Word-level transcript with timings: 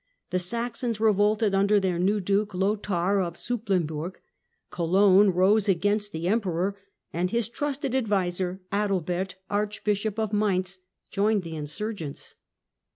The 0.31 0.39
Saxons 0.39 0.99
revolted 0.99 1.53
under 1.53 1.79
their 1.79 1.99
new 1.99 2.19
duke, 2.19 2.55
Lothair 2.55 3.19
of 3.21 3.35
Supplinburg, 3.37 4.15
Cologne 4.71 5.29
rose 5.29 5.69
against 5.69 6.11
the 6.11 6.27
Emperor, 6.27 6.75
and 7.13 7.29
his 7.29 7.47
trusted 7.47 7.93
adviser, 7.93 8.61
Adalbert 8.71 9.35
Archbishop 9.51 10.17
of 10.17 10.33
Mainz, 10.33 10.79
joined 11.11 11.43
the 11.43 11.55
insurgents. 11.55 12.33